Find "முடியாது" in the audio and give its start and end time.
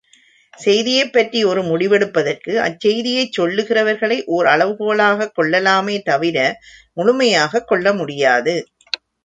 7.93-8.57